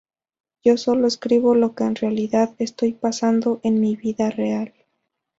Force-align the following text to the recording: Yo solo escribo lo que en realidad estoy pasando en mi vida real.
Yo 0.63 0.77
solo 0.77 1.05
escribo 1.05 1.53
lo 1.53 1.75
que 1.75 1.83
en 1.83 1.93
realidad 1.93 2.55
estoy 2.57 2.93
pasando 2.93 3.59
en 3.63 3.79
mi 3.79 3.95
vida 3.95 4.31
real. 4.31 4.73